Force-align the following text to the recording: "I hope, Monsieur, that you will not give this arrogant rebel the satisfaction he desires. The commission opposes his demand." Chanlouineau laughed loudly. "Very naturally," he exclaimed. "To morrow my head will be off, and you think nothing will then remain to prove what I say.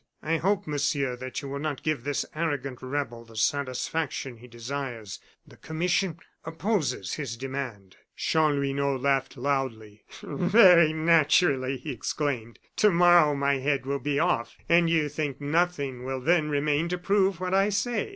"I 0.23 0.37
hope, 0.37 0.65
Monsieur, 0.65 1.15
that 1.17 1.43
you 1.43 1.47
will 1.47 1.59
not 1.59 1.83
give 1.83 2.03
this 2.03 2.25
arrogant 2.33 2.81
rebel 2.81 3.23
the 3.23 3.35
satisfaction 3.35 4.37
he 4.37 4.47
desires. 4.47 5.19
The 5.47 5.57
commission 5.57 6.17
opposes 6.43 7.13
his 7.13 7.37
demand." 7.37 7.97
Chanlouineau 8.17 8.95
laughed 8.97 9.37
loudly. 9.37 10.03
"Very 10.23 10.91
naturally," 10.91 11.77
he 11.77 11.91
exclaimed. 11.91 12.57
"To 12.77 12.89
morrow 12.89 13.35
my 13.35 13.59
head 13.59 13.85
will 13.85 13.99
be 13.99 14.17
off, 14.17 14.57
and 14.67 14.89
you 14.89 15.07
think 15.07 15.39
nothing 15.39 16.03
will 16.03 16.19
then 16.19 16.49
remain 16.49 16.89
to 16.89 16.97
prove 16.97 17.39
what 17.39 17.53
I 17.53 17.69
say. 17.69 18.09